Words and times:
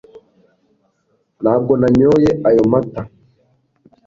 ntabwo 1.43 1.71
nanyoye 1.81 2.31
ayo 2.49 2.63
mata 2.71 3.01